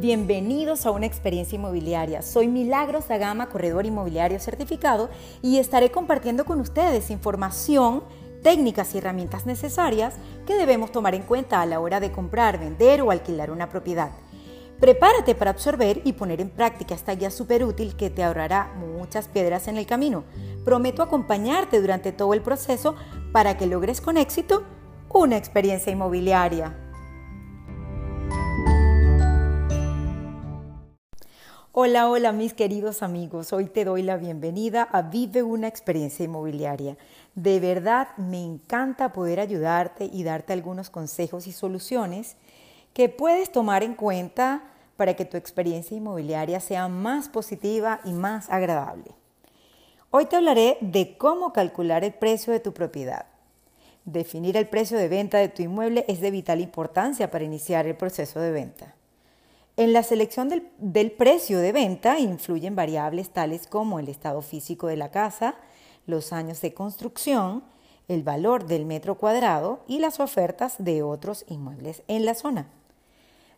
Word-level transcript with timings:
Bienvenidos 0.00 0.86
a 0.86 0.92
una 0.92 1.04
experiencia 1.04 1.56
inmobiliaria. 1.56 2.22
Soy 2.22 2.48
Milagros 2.48 3.04
Gama, 3.06 3.50
corredor 3.50 3.84
inmobiliario 3.84 4.40
certificado, 4.40 5.10
y 5.42 5.58
estaré 5.58 5.90
compartiendo 5.90 6.46
con 6.46 6.58
ustedes 6.58 7.10
información, 7.10 8.02
técnicas 8.42 8.94
y 8.94 8.98
herramientas 8.98 9.44
necesarias 9.44 10.14
que 10.46 10.54
debemos 10.54 10.90
tomar 10.90 11.14
en 11.14 11.20
cuenta 11.20 11.60
a 11.60 11.66
la 11.66 11.80
hora 11.80 12.00
de 12.00 12.12
comprar, 12.12 12.58
vender 12.58 13.02
o 13.02 13.10
alquilar 13.10 13.50
una 13.50 13.68
propiedad. 13.68 14.10
Prepárate 14.80 15.34
para 15.34 15.50
absorber 15.50 16.00
y 16.02 16.14
poner 16.14 16.40
en 16.40 16.48
práctica 16.48 16.94
esta 16.94 17.14
guía 17.14 17.30
súper 17.30 17.62
útil 17.62 17.94
que 17.94 18.08
te 18.08 18.24
ahorrará 18.24 18.72
muchas 18.78 19.28
piedras 19.28 19.68
en 19.68 19.76
el 19.76 19.84
camino. 19.84 20.24
Prometo 20.64 21.02
acompañarte 21.02 21.78
durante 21.78 22.12
todo 22.12 22.32
el 22.32 22.40
proceso 22.40 22.94
para 23.32 23.58
que 23.58 23.66
logres 23.66 24.00
con 24.00 24.16
éxito 24.16 24.62
una 25.12 25.36
experiencia 25.36 25.92
inmobiliaria. 25.92 26.89
Hola, 31.82 32.10
hola 32.10 32.32
mis 32.32 32.52
queridos 32.52 33.02
amigos. 33.02 33.54
Hoy 33.54 33.64
te 33.64 33.86
doy 33.86 34.02
la 34.02 34.18
bienvenida 34.18 34.82
a 34.82 35.00
Vive 35.00 35.42
una 35.42 35.66
experiencia 35.66 36.26
inmobiliaria. 36.26 36.98
De 37.34 37.58
verdad 37.58 38.08
me 38.18 38.44
encanta 38.44 39.14
poder 39.14 39.40
ayudarte 39.40 40.04
y 40.04 40.22
darte 40.22 40.52
algunos 40.52 40.90
consejos 40.90 41.46
y 41.46 41.52
soluciones 41.52 42.36
que 42.92 43.08
puedes 43.08 43.50
tomar 43.50 43.82
en 43.82 43.94
cuenta 43.94 44.62
para 44.98 45.14
que 45.14 45.24
tu 45.24 45.38
experiencia 45.38 45.96
inmobiliaria 45.96 46.60
sea 46.60 46.86
más 46.88 47.30
positiva 47.30 48.02
y 48.04 48.12
más 48.12 48.50
agradable. 48.50 49.12
Hoy 50.10 50.26
te 50.26 50.36
hablaré 50.36 50.76
de 50.82 51.16
cómo 51.16 51.54
calcular 51.54 52.04
el 52.04 52.12
precio 52.12 52.52
de 52.52 52.60
tu 52.60 52.74
propiedad. 52.74 53.24
Definir 54.04 54.58
el 54.58 54.68
precio 54.68 54.98
de 54.98 55.08
venta 55.08 55.38
de 55.38 55.48
tu 55.48 55.62
inmueble 55.62 56.04
es 56.08 56.20
de 56.20 56.30
vital 56.30 56.60
importancia 56.60 57.30
para 57.30 57.44
iniciar 57.44 57.86
el 57.86 57.96
proceso 57.96 58.38
de 58.38 58.50
venta. 58.50 58.96
En 59.80 59.94
la 59.94 60.02
selección 60.02 60.50
del, 60.50 61.10
precio 61.12 61.58
de 61.58 61.72
venta 61.72 62.18
influyen 62.18 62.76
variables 62.76 63.30
tales 63.30 63.66
como 63.66 63.98
el 63.98 64.10
estado 64.10 64.42
físico 64.42 64.88
de 64.88 64.98
la 64.98 65.10
casa, 65.10 65.54
los 66.04 66.34
años 66.34 66.60
de 66.60 66.74
construcción, 66.74 67.64
el 68.06 68.22
valor 68.22 68.66
del 68.66 68.84
metro 68.84 69.16
cuadrado 69.16 69.82
y 69.88 69.98
las 69.98 70.20
ofertas 70.20 70.74
de 70.80 71.02
otros 71.02 71.46
inmuebles 71.48 72.02
en 72.08 72.26
la 72.26 72.34
zona. 72.34 72.68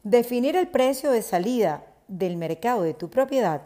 Definir 0.04 0.54
el 0.54 0.68
precio 0.68 1.10
de 1.10 1.22
salida 1.22 1.84
del 2.06 2.36
mercado 2.36 2.82
de 2.82 2.94
tu 2.94 3.10
propiedad 3.10 3.62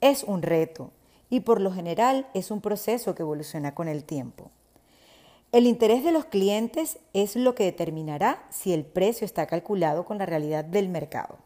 es 0.00 0.22
un 0.22 0.42
reto 0.42 0.92
y 1.28 1.40
por 1.40 1.60
lo 1.60 1.72
general 1.72 2.28
es 2.34 2.52
un 2.52 2.60
proceso 2.60 3.16
que 3.16 3.24
evoluciona 3.24 3.74
con 3.74 3.88
el 3.88 4.04
tiempo. 4.04 4.52
El 5.50 5.66
interés 5.66 6.04
de 6.04 6.12
los 6.12 6.26
clientes 6.26 7.00
es 7.14 7.34
lo 7.34 7.56
que 7.56 7.64
determinará 7.64 8.46
si 8.50 8.72
el 8.72 8.84
precio 8.84 9.24
está 9.24 9.46
calculado 9.48 10.04
con 10.04 10.18
la 10.18 10.26
realidad 10.26 10.64
del 10.64 10.88
mercado. 10.88 11.44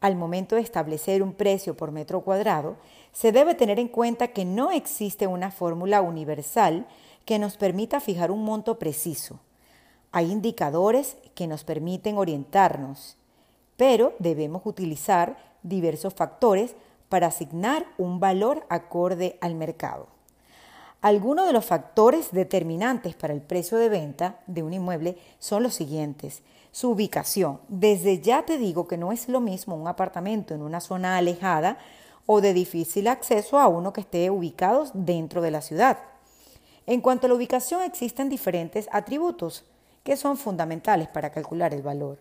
Al 0.00 0.16
momento 0.16 0.56
de 0.56 0.62
establecer 0.62 1.22
un 1.22 1.32
precio 1.32 1.76
por 1.76 1.90
metro 1.90 2.20
cuadrado, 2.20 2.76
se 3.12 3.32
debe 3.32 3.54
tener 3.54 3.78
en 3.78 3.88
cuenta 3.88 4.28
que 4.28 4.44
no 4.44 4.70
existe 4.70 5.26
una 5.26 5.50
fórmula 5.50 6.02
universal 6.02 6.86
que 7.24 7.38
nos 7.38 7.56
permita 7.56 8.00
fijar 8.00 8.30
un 8.30 8.44
monto 8.44 8.78
preciso. 8.78 9.40
Hay 10.12 10.30
indicadores 10.30 11.16
que 11.34 11.46
nos 11.46 11.64
permiten 11.64 12.18
orientarnos, 12.18 13.16
pero 13.76 14.14
debemos 14.18 14.62
utilizar 14.64 15.36
diversos 15.62 16.14
factores 16.14 16.76
para 17.08 17.26
asignar 17.26 17.86
un 17.98 18.20
valor 18.20 18.66
acorde 18.68 19.38
al 19.40 19.54
mercado. 19.54 20.15
Algunos 21.06 21.46
de 21.46 21.52
los 21.52 21.64
factores 21.64 22.32
determinantes 22.32 23.14
para 23.14 23.32
el 23.32 23.40
precio 23.40 23.78
de 23.78 23.88
venta 23.88 24.40
de 24.48 24.64
un 24.64 24.72
inmueble 24.72 25.16
son 25.38 25.62
los 25.62 25.72
siguientes. 25.72 26.42
Su 26.72 26.90
ubicación. 26.90 27.60
Desde 27.68 28.20
ya 28.20 28.44
te 28.44 28.58
digo 28.58 28.88
que 28.88 28.96
no 28.96 29.12
es 29.12 29.28
lo 29.28 29.40
mismo 29.40 29.76
un 29.76 29.86
apartamento 29.86 30.52
en 30.52 30.62
una 30.62 30.80
zona 30.80 31.16
alejada 31.16 31.78
o 32.26 32.40
de 32.40 32.52
difícil 32.52 33.06
acceso 33.06 33.60
a 33.60 33.68
uno 33.68 33.92
que 33.92 34.00
esté 34.00 34.30
ubicado 34.30 34.90
dentro 34.94 35.42
de 35.42 35.52
la 35.52 35.60
ciudad. 35.60 35.98
En 36.86 37.00
cuanto 37.00 37.26
a 37.26 37.28
la 37.28 37.36
ubicación 37.36 37.82
existen 37.82 38.28
diferentes 38.28 38.88
atributos 38.90 39.64
que 40.02 40.16
son 40.16 40.36
fundamentales 40.36 41.06
para 41.06 41.30
calcular 41.30 41.72
el 41.72 41.82
valor, 41.82 42.18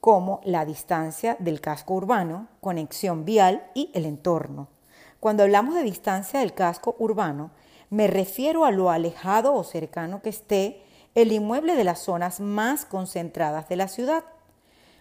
como 0.00 0.40
la 0.44 0.64
distancia 0.64 1.36
del 1.40 1.60
casco 1.60 1.94
urbano, 1.94 2.46
conexión 2.60 3.24
vial 3.24 3.68
y 3.74 3.90
el 3.92 4.06
entorno. 4.06 4.68
Cuando 5.18 5.42
hablamos 5.42 5.74
de 5.74 5.82
distancia 5.82 6.38
del 6.38 6.54
casco 6.54 6.94
urbano, 7.00 7.50
me 7.90 8.06
refiero 8.06 8.64
a 8.64 8.70
lo 8.70 8.90
alejado 8.90 9.54
o 9.54 9.64
cercano 9.64 10.22
que 10.22 10.28
esté 10.28 10.82
el 11.14 11.32
inmueble 11.32 11.74
de 11.74 11.84
las 11.84 12.00
zonas 12.00 12.40
más 12.40 12.84
concentradas 12.84 13.68
de 13.68 13.76
la 13.76 13.88
ciudad. 13.88 14.24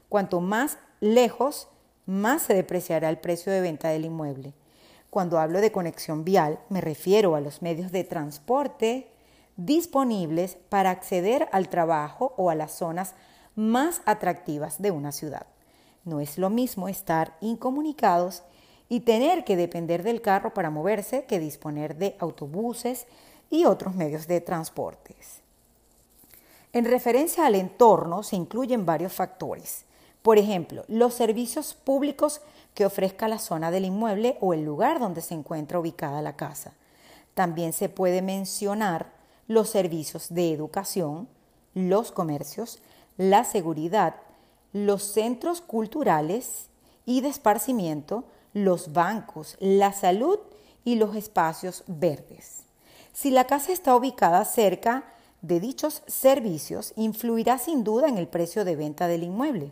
Cuanto 0.09 0.41
más 0.41 0.77
lejos, 0.99 1.67
más 2.05 2.43
se 2.43 2.53
depreciará 2.53 3.09
el 3.09 3.17
precio 3.17 3.51
de 3.51 3.61
venta 3.61 3.89
del 3.89 4.05
inmueble. 4.05 4.53
Cuando 5.09 5.39
hablo 5.39 5.61
de 5.61 5.71
conexión 5.71 6.23
vial, 6.23 6.59
me 6.69 6.81
refiero 6.81 7.35
a 7.35 7.41
los 7.41 7.61
medios 7.61 7.91
de 7.91 8.03
transporte 8.03 9.11
disponibles 9.57 10.57
para 10.69 10.91
acceder 10.91 11.49
al 11.51 11.69
trabajo 11.69 12.33
o 12.37 12.49
a 12.49 12.55
las 12.55 12.71
zonas 12.71 13.15
más 13.55 14.01
atractivas 14.05 14.81
de 14.81 14.91
una 14.91 15.11
ciudad. 15.11 15.47
No 16.05 16.19
es 16.21 16.37
lo 16.37 16.49
mismo 16.49 16.87
estar 16.87 17.35
incomunicados 17.41 18.43
y 18.89 19.01
tener 19.01 19.43
que 19.43 19.55
depender 19.55 20.03
del 20.03 20.21
carro 20.21 20.53
para 20.53 20.69
moverse 20.69 21.25
que 21.25 21.39
disponer 21.39 21.95
de 21.95 22.15
autobuses 22.19 23.07
y 23.49 23.65
otros 23.65 23.95
medios 23.95 24.27
de 24.27 24.41
transportes. 24.41 25.41
En 26.73 26.85
referencia 26.85 27.45
al 27.45 27.55
entorno 27.55 28.23
se 28.23 28.35
incluyen 28.35 28.85
varios 28.85 29.13
factores. 29.13 29.85
Por 30.21 30.37
ejemplo, 30.37 30.83
los 30.87 31.13
servicios 31.13 31.73
públicos 31.73 32.41
que 32.73 32.85
ofrezca 32.85 33.27
la 33.27 33.39
zona 33.39 33.71
del 33.71 33.85
inmueble 33.85 34.37
o 34.41 34.53
el 34.53 34.63
lugar 34.63 34.99
donde 34.99 35.21
se 35.21 35.33
encuentra 35.33 35.79
ubicada 35.79 36.21
la 36.21 36.35
casa. 36.35 36.73
También 37.33 37.73
se 37.73 37.89
puede 37.89 38.21
mencionar 38.21 39.11
los 39.47 39.69
servicios 39.69 40.27
de 40.29 40.51
educación, 40.51 41.27
los 41.73 42.11
comercios, 42.11 42.79
la 43.17 43.43
seguridad, 43.43 44.15
los 44.73 45.03
centros 45.03 45.61
culturales 45.61 46.67
y 47.05 47.21
de 47.21 47.29
esparcimiento, 47.29 48.25
los 48.63 48.93
bancos, 48.93 49.55
la 49.59 49.93
salud 49.93 50.39
y 50.83 50.95
los 50.95 51.15
espacios 51.15 51.83
verdes. 51.87 52.63
Si 53.13 53.31
la 53.31 53.45
casa 53.45 53.71
está 53.71 53.95
ubicada 53.95 54.43
cerca 54.45 55.03
de 55.41 55.59
dichos 55.59 56.03
servicios, 56.07 56.93
influirá 56.95 57.57
sin 57.57 57.83
duda 57.83 58.07
en 58.07 58.17
el 58.17 58.27
precio 58.27 58.65
de 58.65 58.75
venta 58.75 59.07
del 59.07 59.23
inmueble. 59.23 59.71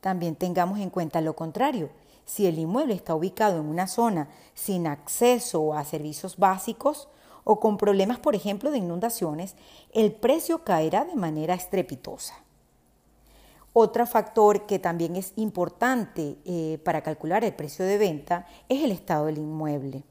También 0.00 0.36
tengamos 0.36 0.78
en 0.80 0.90
cuenta 0.90 1.20
lo 1.20 1.34
contrario. 1.34 1.90
Si 2.26 2.46
el 2.46 2.58
inmueble 2.58 2.94
está 2.94 3.14
ubicado 3.14 3.58
en 3.58 3.66
una 3.66 3.86
zona 3.86 4.28
sin 4.54 4.86
acceso 4.86 5.74
a 5.74 5.84
servicios 5.84 6.36
básicos 6.36 7.08
o 7.44 7.60
con 7.60 7.76
problemas, 7.76 8.18
por 8.18 8.34
ejemplo, 8.34 8.70
de 8.70 8.78
inundaciones, 8.78 9.54
el 9.92 10.12
precio 10.12 10.64
caerá 10.64 11.04
de 11.04 11.14
manera 11.14 11.54
estrepitosa. 11.54 12.43
Otro 13.76 14.06
factor 14.06 14.66
que 14.66 14.78
también 14.78 15.16
es 15.16 15.32
importante 15.34 16.38
eh, 16.44 16.78
para 16.84 17.02
calcular 17.02 17.42
el 17.42 17.54
precio 17.54 17.84
de 17.84 17.98
venta 17.98 18.46
es 18.68 18.84
el 18.84 18.92
estado 18.92 19.26
del 19.26 19.38
inmueble. 19.38 20.04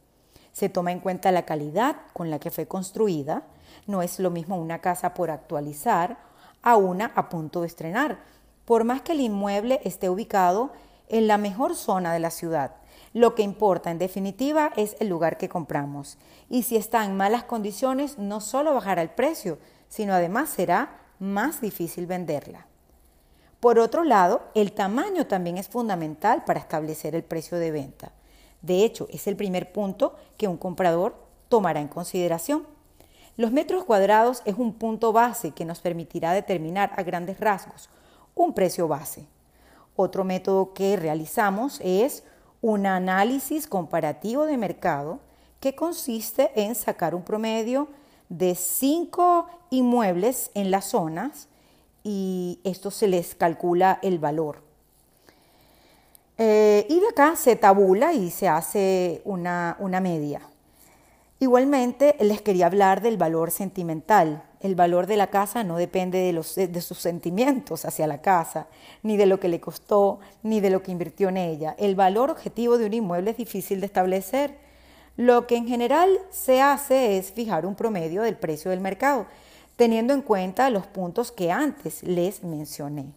Se 0.51 0.67
toma 0.67 0.91
en 0.91 0.99
cuenta 0.99 1.31
la 1.31 1.45
calidad 1.45 1.95
con 2.11 2.29
la 2.29 2.39
que 2.39 2.51
fue 2.51 2.67
construida. 2.67 3.43
No 3.87 4.01
es 4.01 4.19
lo 4.19 4.31
mismo 4.31 4.57
una 4.57 4.79
casa 4.79 5.13
por 5.13 5.31
actualizar 5.31 6.17
a 6.61 6.75
una 6.75 7.13
a 7.15 7.29
punto 7.29 7.61
de 7.61 7.67
estrenar. 7.67 8.19
Por 8.65 8.83
más 8.83 9.01
que 9.01 9.13
el 9.13 9.21
inmueble 9.21 9.79
esté 9.85 10.09
ubicado 10.09 10.73
en 11.07 11.27
la 11.27 11.37
mejor 11.37 11.73
zona 11.73 12.11
de 12.11 12.19
la 12.19 12.31
ciudad, 12.31 12.75
lo 13.13 13.33
que 13.33 13.43
importa 13.43 13.91
en 13.91 13.97
definitiva 13.97 14.73
es 14.75 14.97
el 14.99 15.07
lugar 15.07 15.37
que 15.37 15.47
compramos. 15.47 16.17
Y 16.49 16.63
si 16.63 16.75
está 16.75 17.05
en 17.05 17.15
malas 17.15 17.45
condiciones, 17.45 18.17
no 18.17 18.41
solo 18.41 18.73
bajará 18.73 19.01
el 19.01 19.11
precio, 19.11 19.57
sino 19.87 20.13
además 20.13 20.49
será 20.49 20.99
más 21.17 21.61
difícil 21.61 22.07
venderla. 22.07 22.67
Por 23.63 23.79
otro 23.79 24.03
lado, 24.03 24.41
el 24.55 24.73
tamaño 24.73 25.25
también 25.25 25.57
es 25.57 25.69
fundamental 25.69 26.43
para 26.43 26.59
establecer 26.59 27.15
el 27.15 27.23
precio 27.23 27.57
de 27.57 27.71
venta. 27.71 28.11
De 28.61 28.83
hecho, 28.83 29.07
es 29.09 29.25
el 29.25 29.37
primer 29.37 29.71
punto 29.71 30.17
que 30.35 30.49
un 30.49 30.57
comprador 30.57 31.15
tomará 31.47 31.79
en 31.79 31.87
consideración. 31.87 32.67
Los 33.37 33.53
metros 33.53 33.85
cuadrados 33.85 34.41
es 34.43 34.55
un 34.57 34.73
punto 34.73 35.13
base 35.13 35.51
que 35.51 35.63
nos 35.63 35.79
permitirá 35.79 36.33
determinar 36.33 36.91
a 36.97 37.03
grandes 37.03 37.39
rasgos 37.39 37.89
un 38.35 38.53
precio 38.53 38.89
base. 38.89 39.27
Otro 39.95 40.25
método 40.25 40.73
que 40.73 40.97
realizamos 40.97 41.79
es 41.81 42.25
un 42.59 42.85
análisis 42.85 43.67
comparativo 43.67 44.45
de 44.45 44.57
mercado 44.57 45.21
que 45.61 45.73
consiste 45.73 46.51
en 46.61 46.75
sacar 46.75 47.15
un 47.15 47.23
promedio 47.23 47.87
de 48.27 48.55
cinco 48.55 49.47
inmuebles 49.69 50.51
en 50.53 50.69
las 50.69 50.83
zonas 50.83 51.47
y 52.03 52.59
esto 52.63 52.91
se 52.91 53.07
les 53.07 53.35
calcula 53.35 53.99
el 54.01 54.19
valor. 54.19 54.61
Eh, 56.37 56.85
y 56.89 56.99
de 56.99 57.07
acá 57.07 57.35
se 57.35 57.55
tabula 57.55 58.13
y 58.13 58.29
se 58.29 58.47
hace 58.47 59.21
una, 59.23 59.77
una 59.79 59.99
media. 59.99 60.41
Igualmente 61.39 62.15
les 62.21 62.41
quería 62.41 62.67
hablar 62.67 63.01
del 63.01 63.17
valor 63.17 63.51
sentimental. 63.51 64.43
el 64.61 64.75
valor 64.75 65.07
de 65.07 65.17
la 65.17 65.27
casa 65.27 65.65
no 65.65 65.75
depende 65.75 66.19
de, 66.19 66.31
los, 66.31 66.55
de 66.55 66.81
sus 66.81 66.97
sentimientos 66.97 67.83
hacia 67.83 68.07
la 68.07 68.21
casa, 68.21 68.67
ni 69.01 69.17
de 69.17 69.25
lo 69.25 69.37
que 69.37 69.49
le 69.49 69.59
costó, 69.59 70.19
ni 70.41 70.61
de 70.61 70.69
lo 70.69 70.81
que 70.81 70.93
invirtió 70.93 71.27
en 71.27 71.35
ella. 71.35 71.75
El 71.77 71.95
valor 71.95 72.29
objetivo 72.29 72.77
de 72.77 72.85
un 72.85 72.93
inmueble 72.93 73.31
es 73.31 73.37
difícil 73.37 73.81
de 73.81 73.87
establecer. 73.87 74.57
Lo 75.17 75.47
que 75.47 75.57
en 75.57 75.67
general 75.67 76.17
se 76.29 76.61
hace 76.61 77.17
es 77.17 77.33
fijar 77.33 77.65
un 77.65 77.75
promedio 77.75 78.21
del 78.21 78.37
precio 78.37 78.71
del 78.71 78.79
mercado, 78.79 79.25
teniendo 79.75 80.13
en 80.13 80.21
cuenta 80.21 80.69
los 80.69 80.87
puntos 80.87 81.31
que 81.31 81.51
antes 81.51 82.03
les 82.03 82.43
mencioné. 82.43 83.13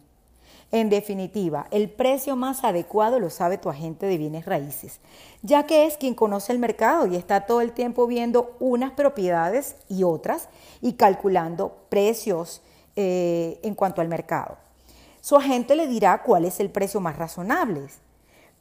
En 0.71 0.89
definitiva, 0.89 1.67
el 1.71 1.89
precio 1.89 2.35
más 2.35 2.65
adecuado 2.65 3.19
lo 3.19 3.29
sabe 3.29 3.57
tu 3.57 3.69
agente 3.69 4.05
de 4.05 4.17
bienes 4.17 4.45
raíces, 4.45 4.99
ya 5.41 5.65
que 5.65 5.85
es 5.85 5.95
quien 5.95 6.13
conoce 6.13 6.51
el 6.51 6.59
mercado 6.59 7.07
y 7.07 7.15
está 7.15 7.45
todo 7.45 7.61
el 7.61 7.71
tiempo 7.71 8.05
viendo 8.05 8.55
unas 8.59 8.91
propiedades 8.91 9.77
y 9.87 10.03
otras 10.03 10.49
y 10.81 10.93
calculando 10.93 11.77
precios 11.87 12.61
eh, 12.97 13.59
en 13.63 13.75
cuanto 13.75 14.01
al 14.01 14.09
mercado. 14.09 14.57
Su 15.21 15.37
agente 15.37 15.75
le 15.75 15.87
dirá 15.87 16.21
cuál 16.21 16.43
es 16.43 16.59
el 16.59 16.69
precio 16.69 16.99
más 16.99 17.17
razonable, 17.17 17.87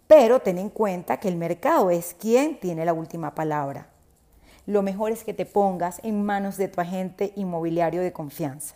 pero 0.07 0.39
ten 0.41 0.59
en 0.59 0.69
cuenta 0.69 1.19
que 1.19 1.29
el 1.29 1.37
mercado 1.37 1.91
es 1.91 2.15
quien 2.15 2.61
tiene 2.61 2.85
la 2.85 2.93
última 2.93 3.35
palabra. 3.35 3.89
Lo 4.67 4.83
mejor 4.83 5.13
es 5.13 5.23
que 5.23 5.33
te 5.33 5.47
pongas 5.47 6.01
en 6.03 6.25
manos 6.25 6.57
de 6.57 6.69
tu 6.69 6.81
agente 6.81 7.33
inmobiliario 7.37 8.03
de 8.03 8.13
confianza. 8.13 8.75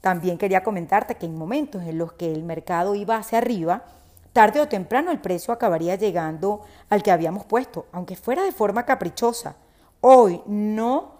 También 0.00 0.38
quería 0.38 0.62
comentarte 0.62 1.14
que 1.14 1.26
en 1.26 1.36
momentos 1.36 1.82
en 1.82 1.98
los 1.98 2.12
que 2.12 2.32
el 2.32 2.42
mercado 2.42 2.94
iba 2.94 3.16
hacia 3.16 3.38
arriba, 3.38 3.84
tarde 4.32 4.60
o 4.60 4.68
temprano 4.68 5.10
el 5.10 5.20
precio 5.20 5.52
acabaría 5.52 5.96
llegando 5.96 6.62
al 6.88 7.02
que 7.02 7.10
habíamos 7.10 7.44
puesto, 7.44 7.86
aunque 7.92 8.16
fuera 8.16 8.42
de 8.42 8.52
forma 8.52 8.84
caprichosa. 8.84 9.56
Hoy 10.00 10.42
no, 10.46 11.14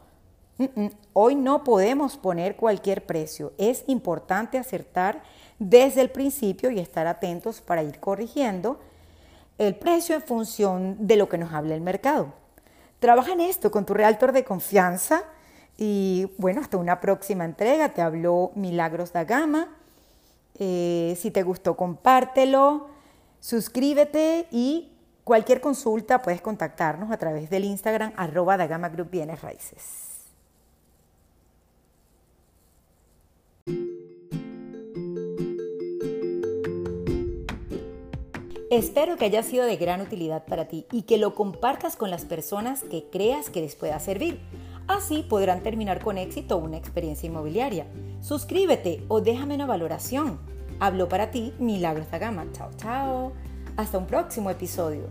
hoy 1.13 1.35
no 1.35 1.65
podemos 1.65 2.17
poner 2.17 2.57
cualquier 2.57 3.05
precio. 3.05 3.53
Es 3.59 3.85
importante 3.87 4.59
acertar 4.59 5.23
desde 5.59 6.01
el 6.01 6.11
principio 6.11 6.71
y 6.71 6.79
estar 6.79 7.07
atentos 7.07 7.61
para 7.61 7.83
ir 7.83 8.01
corrigiendo 8.01 8.81
el 9.59 9.75
precio 9.75 10.15
en 10.15 10.23
función 10.23 11.07
de 11.07 11.17
lo 11.17 11.29
que 11.29 11.37
nos 11.37 11.53
hable 11.53 11.75
el 11.75 11.83
mercado. 11.83 12.40
Trabaja 13.01 13.33
en 13.33 13.41
esto 13.41 13.71
con 13.71 13.87
tu 13.87 13.95
realtor 13.95 14.33
de 14.33 14.45
confianza 14.45 15.25
y 15.79 16.31
bueno, 16.37 16.61
hasta 16.61 16.77
una 16.77 17.01
próxima 17.01 17.47
entrega. 17.47 17.89
Te 17.89 18.03
habló 18.03 18.53
Milagros 18.55 19.13
da 19.13 19.25
Gama. 19.25 19.69
Eh, 20.59 21.17
si 21.19 21.31
te 21.31 21.43
gustó, 21.43 21.75
compártelo, 21.77 22.89
suscríbete 23.41 24.47
y 24.51 24.93
cualquier 25.25 25.63
consulta 25.63 26.21
puedes 26.21 26.43
contactarnos 26.43 27.11
a 27.11 27.17
través 27.17 27.49
del 27.49 27.65
Instagram 27.65 28.13
arroba 28.17 28.59
da 28.59 28.67
Gama 28.67 28.91
Group 28.91 29.11
Bienes 29.11 29.41
Raíces. 29.41 30.10
Espero 38.71 39.17
que 39.17 39.25
haya 39.25 39.43
sido 39.43 39.67
de 39.67 39.77
gran 39.77 40.01
utilidad 40.01 40.45
para 40.45 40.69
ti 40.69 40.87
y 40.93 41.03
que 41.03 41.19
lo 41.19 41.35
compartas 41.35 41.97
con 41.97 42.09
las 42.09 42.25
personas 42.25 42.85
que 42.85 43.03
creas 43.11 43.51
que 43.51 43.61
les 43.61 43.75
pueda 43.75 43.99
servir. 43.99 44.39
Así 44.87 45.27
podrán 45.29 45.65
terminar 45.65 46.01
con 46.01 46.19
éxito 46.19 46.57
una 46.57 46.77
experiencia 46.77 47.27
inmobiliaria. 47.27 47.89
Suscríbete 48.21 49.03
o 49.09 49.21
déjame 49.21 49.57
una 49.57 49.67
valoración. 49.67 50.39
Hablo 50.79 51.09
para 51.09 51.33
ti 51.33 51.53
Milagros 51.59 52.07
Gama. 52.13 52.47
Chao, 52.53 52.71
chao. 52.77 53.33
Hasta 53.77 53.99
un 53.99 54.07
próximo 54.07 54.51
episodio. 54.51 55.09